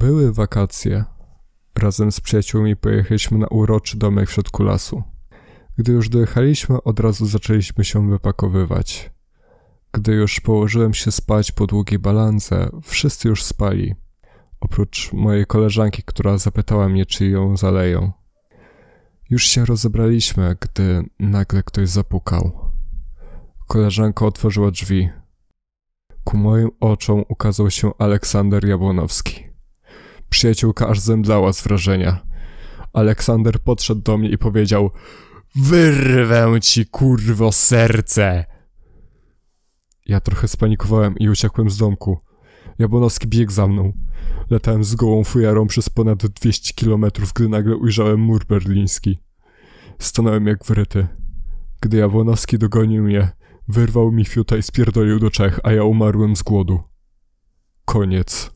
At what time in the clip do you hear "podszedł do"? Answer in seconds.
33.60-34.18